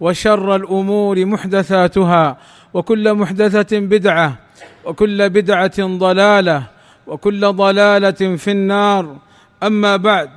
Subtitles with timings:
[0.00, 2.36] وشر الأمور محدثاتها
[2.74, 4.38] وكل محدثة بدعة
[4.84, 6.62] وكل بدعة ضلالة
[7.06, 9.16] وكل ضلالة في النار.
[9.62, 10.30] أما بعد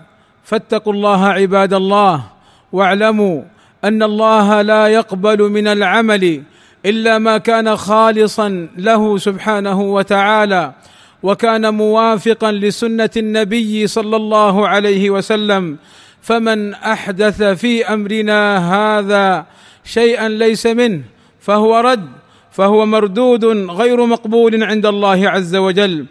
[0.44, 2.24] فاتقوا الله عباد الله
[2.72, 3.44] واعلموا
[3.84, 6.44] أن الله لا يقبل من العمل
[6.86, 10.74] إلا ما كان خالصا له سبحانه وتعالى
[11.24, 15.78] وكان موافقا لسنة النبي صلى الله عليه وسلم
[16.22, 18.40] فمن أحدث في أمرنا
[18.74, 19.46] هذا
[19.84, 21.02] شيئا ليس منه
[21.40, 22.10] فهو رد
[22.52, 26.05] فهو مردود غير مقبول عند الله عز وجل.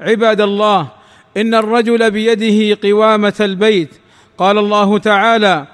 [0.00, 0.88] عباد الله
[1.36, 3.90] إن الرجل بيده قوامة البيت.
[4.38, 5.66] قال الله تعالى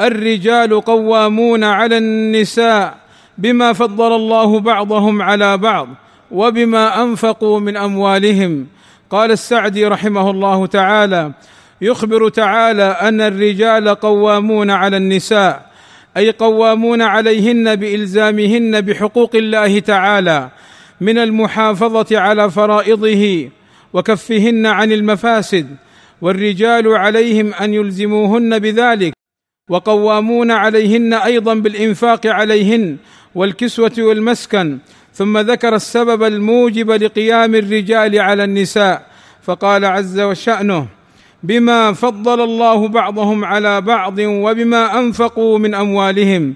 [0.00, 2.98] الرجال قوامون على النساء
[3.38, 5.88] بما فضل الله بعضهم على بعض
[6.30, 8.66] وبما أنفقوا من أموالهم.
[9.10, 11.32] قال السعدي رحمه الله تعالى
[11.80, 15.70] يخبر تعالى أن الرجال قوامون على النساء
[16.16, 20.50] أي قوامون عليهن بإلزامهن بحقوق الله تعالى
[21.00, 23.50] من المحافظة على فرائضه
[23.92, 25.76] وكفهن عن المفاسد
[26.20, 29.12] والرجال عليهم أن يلزموهن بذلك
[29.70, 32.96] وقوامون عليهن أيضا بالإنفاق عليهن
[33.34, 34.78] والكسوة والمسكن
[35.14, 39.06] ثم ذكر السبب الموجب لقيام الرجال على النساء
[39.42, 40.97] فقال عز وشأنه
[41.42, 46.54] بما فضل الله بعضهم على بعض وبما أنفقوا من أموالهم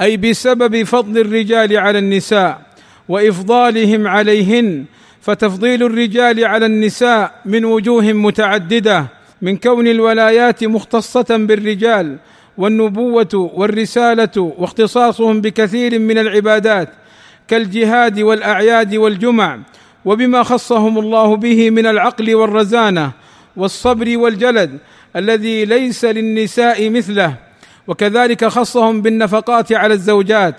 [0.00, 2.62] أي بسبب فضل الرجال على النساء
[3.08, 4.84] وإفضالهم عليهن
[5.20, 9.06] فتفضيل الرجال على النساء من وجوه متعددة
[9.42, 12.16] من كون الولايات مختصة بالرجال
[12.58, 16.88] والنبوة والرسالة واختصاصهم بكثير من العبادات
[17.48, 19.58] كالجهاد والأعياد والجمع
[20.04, 23.12] وبما خصهم الله به من العقل والرزانة
[23.58, 24.78] والصبر والجلد
[25.16, 27.34] الذي ليس للنساء مثله
[27.86, 30.54] وكذلك خصهم بالنفقات على الزوجات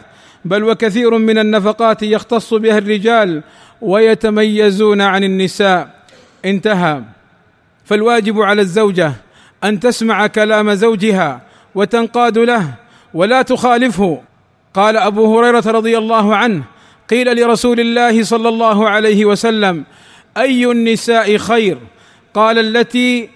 [0.46, 3.44] بل وكثير من النفقات يختص بها الرجال
[3.82, 5.90] ويتميزون عن النساء.
[6.46, 7.02] انتهى.
[7.86, 9.14] فالواجب على الزوجة
[9.64, 11.42] أن تسمع كلام زوجها
[11.76, 12.74] وتنقاد له
[13.14, 14.22] ولا تخالفه.
[14.74, 16.64] قال أبو هريرة رضي الله عنه
[17.10, 19.84] قيل لرسول الله صلى الله عليه وسلم
[20.38, 21.78] أي النساء خير؟
[22.34, 23.30] قال التي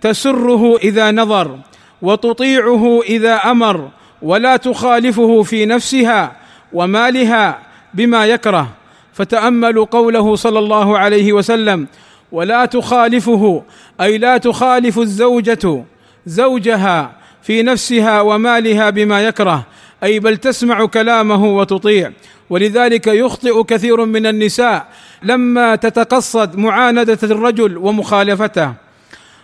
[0.00, 1.58] تسره إذا نظر
[2.02, 3.88] وتطيعه إذا أمر
[4.22, 6.32] ولا تخالفه في نفسها
[6.72, 7.58] ومالها
[7.94, 8.68] بما يكره.
[9.12, 11.86] فتأملوا قوله صلى الله عليه وسلم
[12.32, 13.62] ولا تخالفه
[14.00, 15.84] أي لا تخالف الزوجة
[16.26, 19.64] زوجها في نفسها ومالها بما يكره.
[20.02, 22.12] أي بل تسمع كلامه وتطيع.
[22.50, 24.86] ولذلك يخطئ كثير من النساء
[25.22, 28.74] لما تتقصد معاندة الرجل ومخالفته.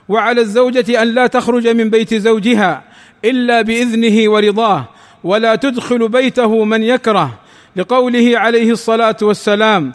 [0.09, 2.83] وعلى الزوجة أن لا تخرج من بيت زوجها
[3.25, 4.85] إلا بإذنه ورضاه
[5.25, 7.39] ولا تدخل بيته من يكره
[7.77, 9.93] لقوله عليه الصلاة والسلام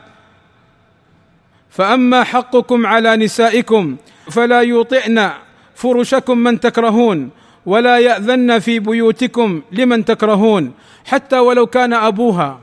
[1.69, 3.95] فأما حقكم على نسائكم
[4.31, 5.29] فلا يوطئن
[5.75, 7.29] فرشكم من تكرهون
[7.69, 10.71] ولا يأذن في بيوتكم لمن تكرهون
[11.05, 12.59] حتى ولو كان أبوها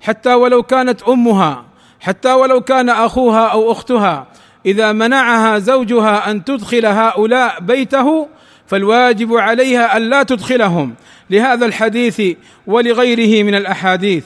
[0.00, 1.64] حتى ولو كانت أمها
[2.00, 4.26] حتى ولو كان أخوها أو أختها.
[4.66, 8.28] إذا منعها زوجها أن تدخل هؤلاء بيته
[8.66, 10.94] فالواجب عليها أن لا تدخلهم.
[11.30, 12.22] لهذا الحديث
[12.66, 14.24] ولغيره من الأحاديث.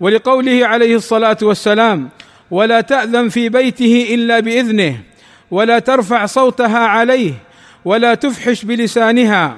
[0.00, 2.08] ولقوله عليه الصلاة والسلام
[2.50, 4.98] ولا تأذن في بيته إلا بإذنه
[5.50, 7.32] ولا ترفع صوتها عليه
[7.84, 9.56] ولا تفحش بلسانها.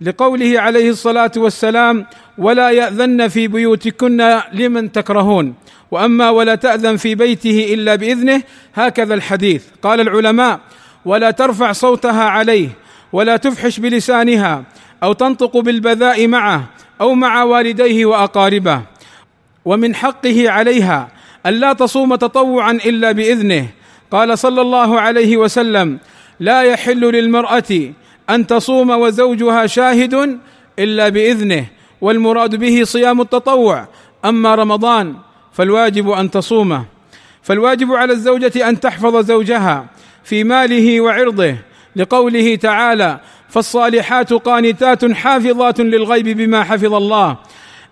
[0.00, 2.06] لقوله عليه الصلاة والسلام
[2.38, 5.54] ولا يأذن في بيوتكن لمن تكرهون
[5.90, 8.42] وأما ولا تأذن في بيته إلا بإذنه.
[8.74, 9.64] هكذا الحديث.
[9.82, 10.60] قال العلماء
[11.04, 12.68] ولا ترفع صوتها عليه
[13.12, 14.64] ولا تفحش بلسانها
[15.02, 16.64] أو تنطق بالبذاء معه
[17.00, 18.82] أو مع والديه وأقاربه
[19.64, 21.08] ومن حقه عليها
[21.46, 23.68] الا تصوم تطوعا إلا بإذنه.
[24.10, 25.98] قال صلى الله عليه وسلم
[26.40, 27.92] لا يحل للمرأة
[28.30, 30.38] أن تصوم وزوجها شاهد
[30.78, 31.66] إلا بإذنه
[32.00, 33.88] والمراد به صيام التطوع.
[34.24, 35.14] أما رمضان
[35.52, 36.84] فالواجب أن تصومه.
[37.42, 39.86] فالواجب على الزوجة أن تحفظ زوجها
[40.24, 41.56] في ماله وعرضه.
[41.96, 47.36] لقوله تعالى فالصالحات قانتات حافظات للغيب بما حفظ الله.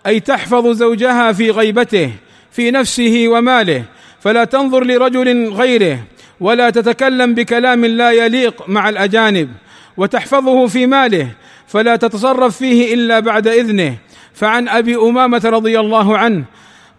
[0.06, 2.12] أي تحفظ زوجها في غيبته
[2.50, 3.84] في نفسه وماله.
[4.20, 5.98] فلا تنظر لرجل غيره.
[6.40, 9.48] ولا تتكلم بكلام لا يليق مع الأجانب
[9.96, 11.28] وتحفظه في ماله
[11.66, 13.96] فلا تتصرف فيه إلا بعد إذنه.
[14.34, 16.44] فعن أبي أمامة رضي الله عنه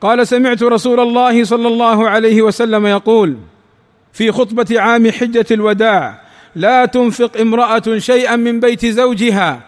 [0.02, 3.38] قال سمعت رسول الله صلى الله عليه وسلم يقول
[4.14, 6.22] في خطبة عام حجة الوداع
[6.56, 9.62] لا تنفق امرأة شيئا من بيت زوجها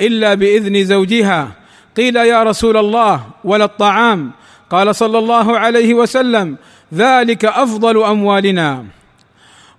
[0.00, 1.48] إلا بإذن زوجها.
[1.96, 4.30] قيل يا رسول الله ولا الطعام؟
[4.70, 6.56] قال صلى الله عليه وسلم
[6.94, 8.84] ذلك أفضل أموالنا.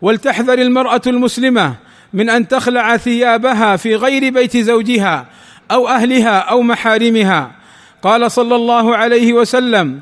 [0.01, 1.75] ولتحذر المرأة المسلمة
[2.13, 5.25] من أن تخلع ثيابها في غير بيت زوجها
[5.71, 7.51] أو أهلها أو محارمها.
[8.01, 9.99] قال صلى الله عليه وسلم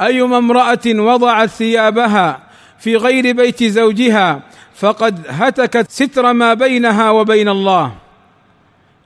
[0.00, 2.40] أيما امرأة وضعت ثيابها
[2.78, 4.40] في غير بيت زوجها
[4.74, 7.94] فقد هتكت ستر ما بينها وبين الله.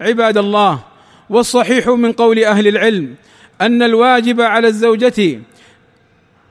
[0.01, 0.79] عباد الله
[1.31, 3.15] والصحيح من قول أهل العلم
[3.61, 5.41] أن الواجب على الزوجة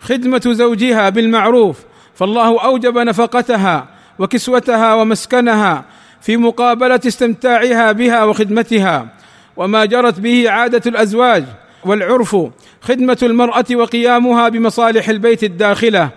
[0.02, 1.78] خدمة زوجها بالمعروف
[2.22, 3.88] فالله أوجب نفقتها
[4.20, 5.86] وكسوتها ومسكنها
[6.22, 9.08] في مقابلة استمتاعها بها وخدمتها
[9.58, 11.46] وما جرت به عادة الأزواج
[11.86, 12.38] والعرف
[12.82, 16.10] خدمة المرأة وقيامها بمصالح البيت الداخلة.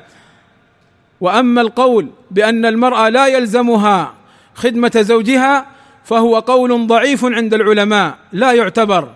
[1.20, 4.14] وأما القول بأن المرأة لا يلزمها
[4.54, 5.66] خدمة زوجها
[6.04, 9.08] فهو قول ضعيف عند العلماء لا يعتبر.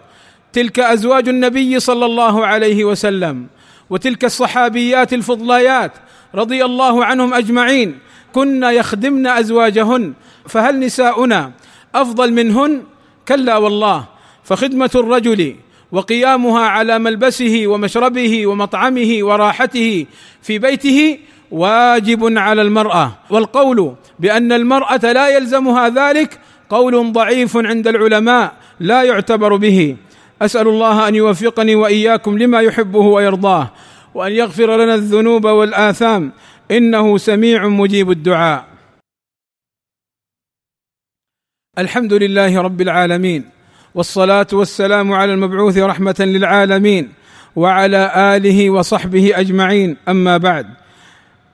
[0.53, 3.47] تلك أزواج النبي صلى الله عليه وسلم
[3.91, 5.93] وتلك الصحابيات الفضليات
[6.35, 7.99] رضي الله عنهم أجمعين.
[8.33, 10.13] كن يخدمن أزواجهن
[10.49, 11.53] فهل نساؤنا
[11.95, 12.83] أفضل منهن؟
[13.29, 14.05] كلا والله.
[14.45, 15.57] فخدمة الرجل
[15.93, 20.07] وقيامها على ملبسه ومشربه ومطعمه وراحته
[20.43, 21.19] في بيته
[21.51, 23.13] واجب على المرأة.
[23.31, 26.39] والقول بأن المرأة لا يلزمها ذلك
[26.71, 29.97] قول ضعيف عند العلماء لا يعتبر به.
[30.43, 33.71] أسأل الله أن يوفقني وإياكم لما يحبه ويرضاه.
[34.15, 36.33] وأن يغفر لنا الذنوب والآثام.
[36.71, 38.65] إنه سميع مجيب الدعاء.
[41.79, 43.51] الحمد لله رب العالمين.
[43.95, 47.13] والصلاة والسلام على المبعوث رحمة للعالمين.
[47.57, 49.97] وعلى آله وصحبه أجمعين.
[50.09, 50.67] أما بعد.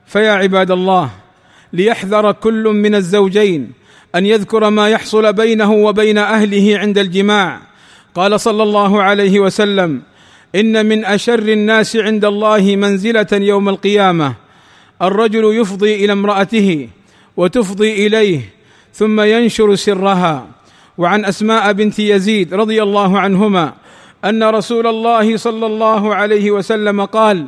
[0.06, 1.11] فيا عباد الله
[1.73, 3.73] ليحذر كل من الزوجين
[4.15, 7.61] أن يذكر ما يحصل بينه وبين أهله عند الجماع.
[8.15, 10.03] قال صلى الله عليه وسلم
[10.55, 14.35] إن من أشر الناس عند الله منزلة يوم القيامة.
[15.03, 16.89] الرجل يفضي إلى امرأته
[17.37, 18.41] وتفضي إليه
[18.93, 20.47] ثم ينشر سرها.
[20.99, 23.73] وعن أسماء بنت يزيد رضي الله عنهما
[24.25, 27.47] أن رسول الله صلى الله عليه وسلم قال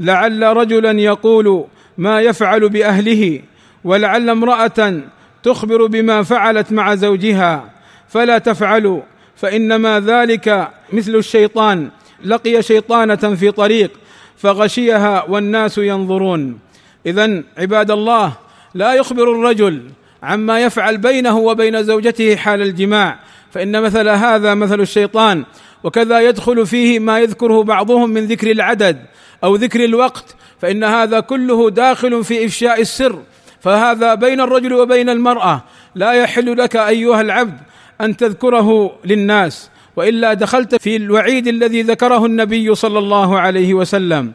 [0.00, 1.64] لعل رجلا يقول
[1.98, 3.40] ما يفعل بأهله
[3.84, 5.00] ولعل امرأة
[5.42, 7.70] تخبر بما فعلت مع زوجها
[8.08, 9.00] فلا تفعلوا
[9.36, 11.88] فإنما ذلك مثل الشيطان
[12.24, 13.90] لقي شيطانة في طريق
[14.36, 16.58] فغشيها والناس ينظرون.
[17.06, 18.32] اذا عباد الله
[18.74, 19.82] لا يخبر الرجل
[20.22, 23.18] عما يفعل بينه وبين زوجته حال الجماع
[23.50, 25.44] فإن مثل هذا مثل الشيطان
[25.84, 28.98] وكذا يدخل فيه ما يذكره بعضهم من ذكر العدد
[29.44, 33.22] أو ذكر الوقت فإن هذا كله داخل في إفشاء السر
[33.60, 35.62] فهذا بين الرجل وبين المرأة.
[35.94, 37.60] لا يحل لك أيها العبد
[38.00, 39.70] أن تذكره للناس.
[39.96, 44.32] وإلا دخلت في الوعيد الذي ذكره النبي صلى الله عليه وسلم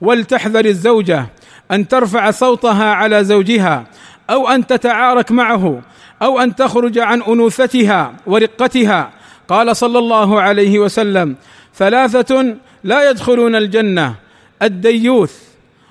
[0.00, 1.26] ولتحذر الزوجة
[1.70, 3.84] أن ترفع صوتها على زوجها
[4.30, 5.82] أو أن تتعارك معه
[6.22, 9.10] أو أن تخرج عن أنوثتها ورقتها.
[9.48, 11.36] قال صلى الله عليه وسلم
[11.74, 14.14] ثلاثة لا يدخلون الجنة
[14.62, 15.34] الديوث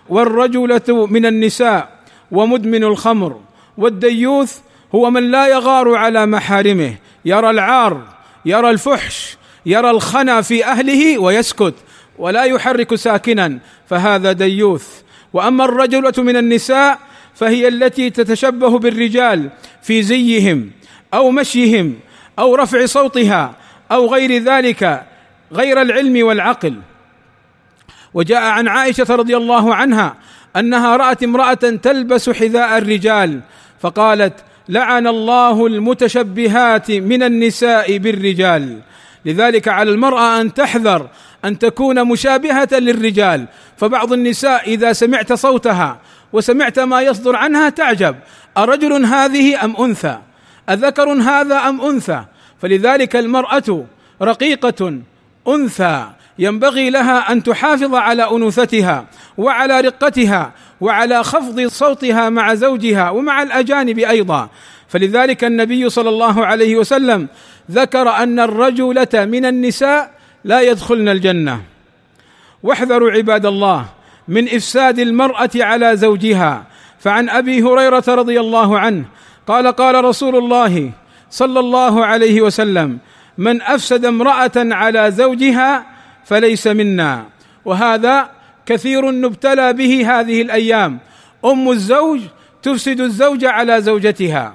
[0.09, 1.89] والرجله من النساء
[2.31, 3.39] ومدمن الخمر
[3.77, 4.59] والديوث
[4.95, 6.95] هو من لا يغار على محارمه
[7.25, 8.01] يرى العار
[8.45, 11.73] يرى الفحش يرى الخنا في أهله ويسكت
[12.17, 13.59] ولا يحرك ساكنا
[13.89, 14.87] فهذا ديوث.
[15.33, 16.99] وأما الرجلة من النساء
[17.35, 19.49] فهي التي تتشبه بالرجال
[19.81, 20.71] في زيهم
[21.13, 21.95] أو مشيهم
[22.39, 23.55] أو رفع صوتها
[23.91, 25.03] أو غير ذلك
[25.51, 26.75] غير العلم والعقل.
[28.13, 30.15] وجاء عن عائشة رضي الله عنها
[30.55, 33.41] أنها رأت امرأة تلبس حذاء الرجال
[33.79, 34.33] فقالت
[34.69, 38.79] لعن الله المتشبهات من النساء بالرجال.
[39.25, 41.07] لذلك على المرأة أن تحذر
[41.45, 43.45] أن تكون مشابهة للرجال.
[43.77, 45.97] فبعض النساء إذا سمعت صوتها
[46.33, 48.15] وسمعت ما يصدر عنها تعجب.
[48.57, 50.19] أرجل هذه أم أنثى؟
[50.69, 52.23] أذكر هذا أم أنثى؟
[52.61, 53.85] فلذلك المرأة
[54.21, 54.99] رقيقة
[55.47, 56.07] أنثى.
[56.39, 59.05] ينبغي لها أن تحافظ على أنوثتها
[59.37, 60.51] وعلى رقتها
[60.81, 64.49] وعلى خفض صوتها مع زوجها ومع الأجانب أيضا.
[64.87, 67.27] فلذلك النبي صلى الله عليه وسلم
[67.71, 70.11] ذكر أن الرجلة من النساء
[70.43, 71.61] لا يدخلن الجنة.
[72.63, 73.85] واحذروا عباد الله
[74.27, 76.63] من إفساد المرأة على زوجها.
[76.99, 79.05] فعن أبي هريرة رضي الله عنه
[79.47, 80.91] قال قال رسول الله
[81.29, 82.97] صلى الله عليه وسلم
[83.37, 85.85] من أفسد امرأة على زوجها
[86.25, 87.25] فليس منا.
[87.65, 88.29] وهذا
[88.65, 90.99] كثير نبتلى به هذه الأيام.
[91.45, 92.21] أم الزوج
[92.61, 94.53] تفسد الزوج على زوجتها.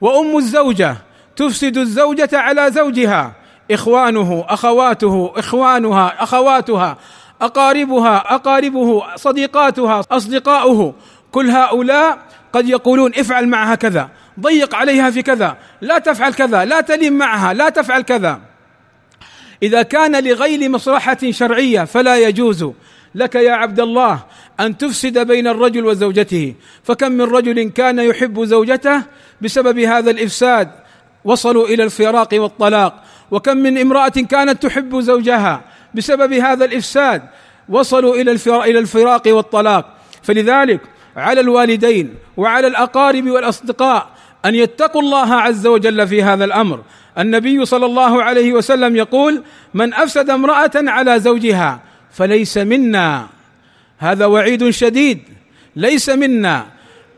[0.00, 0.96] وأم الزوجة
[1.36, 3.32] تفسد الزوجة على زوجها.
[3.70, 6.98] إخوانه أخواته إخوانها أخواتها
[7.40, 10.94] أقاربها أقاربه صديقاتها أصدقاؤه.
[11.32, 12.18] كل هؤلاء
[12.52, 14.08] قد يقولون افعل معها كذا
[14.40, 18.40] ضيق عليها في كذا لا تفعل كذا لا تلم معها لا تفعل كذا.
[19.62, 22.66] إذا كان لغير مصلحة شرعية فلا يجوز.
[23.14, 24.24] لك يا عبد الله
[24.60, 26.54] أن تفسد بين الرجل وزوجته.
[26.84, 29.02] فكم من رجل كان يحب زوجته
[29.40, 30.70] بسبب هذا الإفساد؟
[31.24, 33.02] وصلوا إلى الفراق والطلاق.
[33.30, 35.64] وكم من امرأة كانت تحب زوجها
[35.94, 37.22] بسبب هذا الإفساد؟
[37.68, 39.96] وصلوا إلى إلى الفراق والطلاق.
[40.22, 40.80] فلذلك
[41.16, 44.06] على الوالدين وعلى الأقارب والأصدقاء
[44.44, 46.80] أن يتقوا الله عز وجل في هذا الأمر.
[47.18, 49.42] النبي صلى الله عليه وسلم يقول
[49.74, 51.80] من أفسد امرأة على زوجها
[52.12, 53.28] فليس منا.
[53.98, 55.18] هذا وعيد شديد.
[55.76, 56.66] ليس منا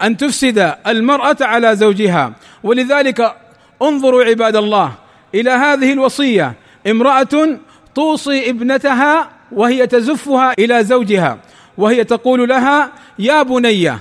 [0.02, 2.32] أن تفسد المرأة على زوجها.
[2.62, 3.36] ولذلك
[3.82, 4.92] انظروا عباد الله
[5.34, 6.54] إلى هذه الوصية.
[6.86, 7.58] امرأة
[7.94, 11.38] توصي ابنتها وهي تزفها إلى زوجها.
[11.78, 13.92] وهي تقول لها يا بني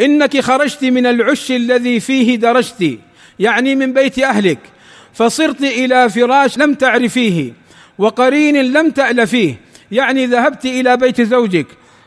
[0.00, 2.98] إنك خرجت من العش الذي فيه درجت
[3.38, 4.58] يعني من بيت أهلك
[5.14, 7.52] فصرت إلى فراش لم تعرفيه
[7.98, 9.54] وقرين لم تالفيه
[9.94, 11.66] يعني ذهبت إلى بيت زوجك.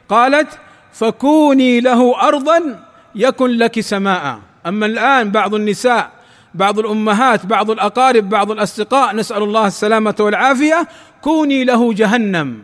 [0.10, 0.48] قالت
[0.94, 2.84] فكوني له ارضا
[3.16, 4.40] يكن لك سماء.
[4.66, 6.12] أما الآن بعض النساء
[6.54, 10.88] بعض الأمهات بعض الأقارب بعض الأصدقاء نسأل الله السلامة والعافية
[11.22, 12.62] كوني له جهنم.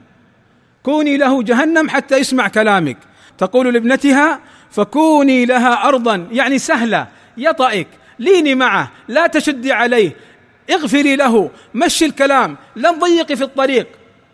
[0.84, 2.98] كوني له جهنم حتى يسمع كلامك.
[3.38, 4.39] تقول لابنتها
[4.72, 6.27] فكوني لها ارضا.
[6.32, 7.88] يعني سهلة يطئك
[8.20, 10.15] ليني معه لا تشدي عليه
[10.72, 13.88] اغفري له مشي الكلام لا تضيقي في الطريق.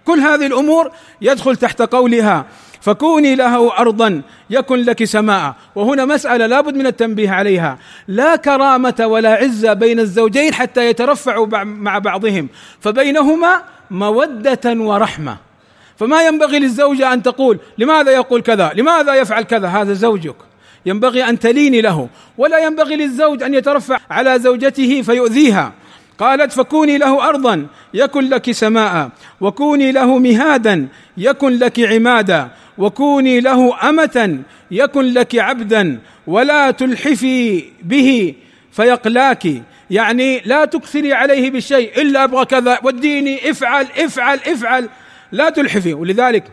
[0.06, 0.92] كل هذه الأمور
[1.22, 2.46] يدخل تحت قولها.
[2.82, 5.56] فكوني له أرضا يكن لك سماء.
[5.76, 7.78] وهنا مسألة لابد من التنبيه عليها.
[8.08, 12.48] لا كرامة ولا عزه بين الزوجين حتى يترفعوا مع بعضهم.
[12.80, 15.38] فبينهما مودة ورحمة.
[15.98, 20.36] فما ينبغي للزوجه أن تقول لماذا يقول كذا؟ لماذا يفعل كذا؟ هذا زوجك.
[20.86, 22.10] ينبغي أن تليني له.
[22.38, 25.74] ولا ينبغي للزوج أن يترفع على زوجته فيؤذيها.
[26.20, 29.10] قالت فكوني له أرضا يكن لك سماء
[29.42, 34.40] وكوني له مهادا يكن لك عمادا وكوني له أمة
[34.72, 38.36] يكن لك عبدا ولا تلحفي به
[38.72, 39.48] فيقلاك.
[39.90, 44.90] يعني لا تكثري عليه بالشيء إلا أبغى كذا وديني افعل افعل افعل.
[45.32, 45.94] لا تلحفي.
[45.94, 46.44] ولذلك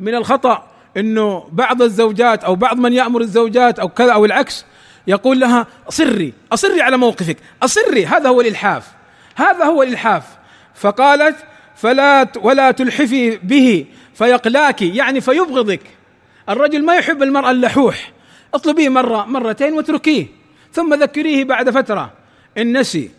[0.00, 4.64] من الخطأ إنه بعض الزوجات أو بعض من يأمر الزوجات أو كذا أو العكس
[5.06, 8.84] يقول لها أصري أصري على موقفك أصري هذا هو الإلحاف
[9.36, 10.24] هذا هو الإلحاف.
[10.74, 11.36] فقالت
[11.76, 15.80] فلا ولا تلحفي به فيقلاك يعني فيبغضك.
[16.48, 18.12] الرجل ما يحب المرأة اللحوح
[18.54, 20.26] اطلبيه مرة مرتين واتركيه
[20.72, 22.12] ثم ذكريه بعد فترة.
[22.58, 23.10] إن نسي.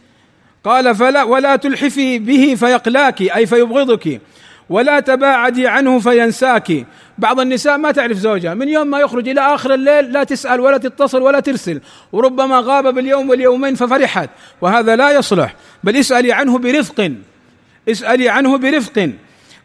[0.64, 4.22] قال فلا ولا تلحفي به فيقلاك أي فيبغضك.
[4.70, 6.86] ولا تباعدي عنه فينساك.
[7.18, 10.78] بعض النساء ما تعرف زوجها من يوم ما يخرج إلى آخر الليل لا تسأل ولا
[10.78, 11.82] تتصل ولا ترسل
[12.12, 14.30] وربما غاب باليوم واليومين ففرحت
[14.62, 15.56] وهذا لا يصلح.
[15.84, 17.12] بل اسألي عنه برفق
[17.90, 19.12] اسألي عنه برفق.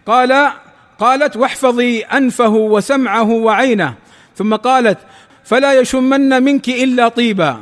[0.06, 0.52] قال
[0.98, 3.94] قالت واحفظي أنفه وسمعه وعينه.
[4.36, 4.98] ثم قالت
[5.44, 7.56] فلا يشمن منك إلا طيبا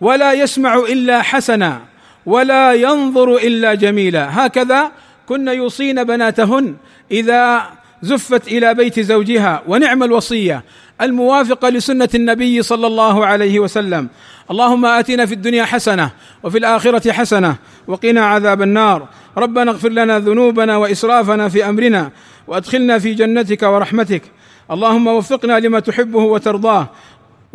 [0.00, 1.80] ولا يسمع إلا حسنا
[2.26, 4.46] ولا ينظر إلا جميلا.
[4.46, 4.90] هكذا
[5.28, 6.74] كن يوصين بناتهن
[7.10, 7.62] إذا
[8.02, 10.64] زفت إلى بيت زوجها ونعم الوصية
[11.00, 14.08] الموافقة لسنة النبي صلى الله عليه وسلم.
[14.50, 16.10] اللهم آتنا في الدنيا حسنة
[16.42, 17.56] وفي الآخرة حسنة
[17.86, 19.08] وقنا عذاب النار.
[19.36, 22.10] ربنا اغفر لنا ذنوبنا وإسرافنا في أمرنا
[22.46, 24.22] وأدخلنا في جنتك ورحمتك.
[24.70, 26.88] اللهم وفقنا لما تحبه وترضاه.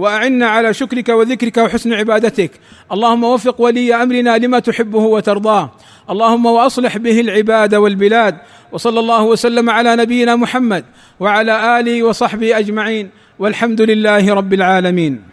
[0.02, 2.52] وأعنا على شكرك وذكرك وحسن عبادتك.
[2.92, 5.72] اللهم وفق ولي أمرنا لما تحبه وترضاه.
[6.10, 8.38] اللهم وأصلح به العباد والبلاد.
[8.72, 10.86] وصلى الله وسلم على نبينا محمد
[11.20, 13.10] وعلى آله وصحبه أجمعين.
[13.40, 15.31] والحمد لله رب العالمين.